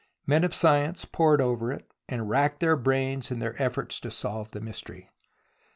[0.25, 4.49] Men of science pored over it and racked their brains in their efforts to solve
[4.49, 5.11] the mystery.